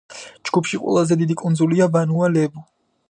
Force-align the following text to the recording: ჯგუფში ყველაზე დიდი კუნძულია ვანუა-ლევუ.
ჯგუფში 0.49 0.79
ყველაზე 0.85 1.17
დიდი 1.21 1.37
კუნძულია 1.43 1.89
ვანუა-ლევუ. 1.97 2.67